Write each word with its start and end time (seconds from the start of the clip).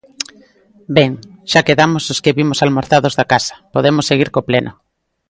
Ben, 0.97 1.11
xa 1.51 1.65
quedamos 1.67 2.03
os 2.13 2.21
que 2.23 2.35
vimos 2.39 2.59
almorzados 2.65 3.13
da 3.19 3.29
casa, 3.33 3.55
podemos 3.73 4.07
seguir 4.09 4.29
co 4.33 4.47
pleno. 4.49 4.71